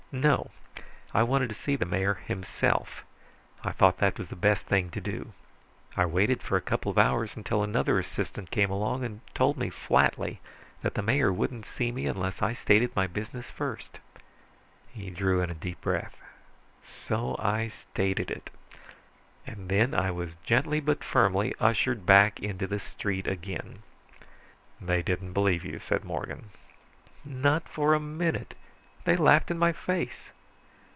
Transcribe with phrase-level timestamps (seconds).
[0.13, 0.51] "No.
[1.13, 3.05] I wanted to see the mayor himself.
[3.63, 5.31] I thought that was the best thing to do.
[5.95, 9.69] I waited for a couple of hours, until another assistant came along and told me
[9.69, 10.41] flatly
[10.81, 14.01] that the mayor wouldn't see me unless I stated my business first."
[14.89, 16.17] He drew in a deep breath.
[16.83, 18.49] "So I stated it.
[19.47, 23.81] And then I was gently but firmly ushered back into the street again."
[24.81, 26.49] "They didn't believe you," said Morgan.
[27.23, 28.55] "Not for a minute.
[29.03, 30.31] They laughed in my face."